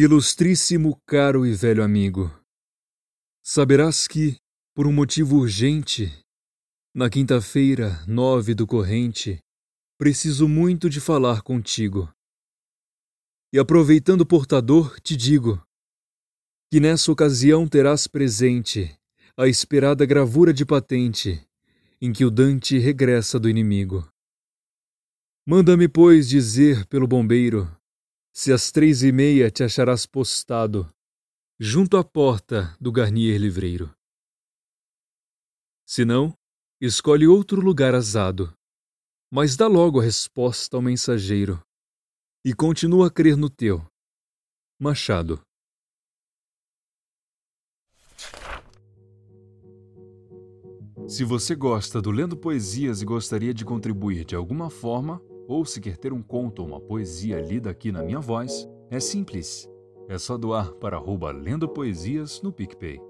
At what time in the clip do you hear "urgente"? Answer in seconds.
5.38-6.24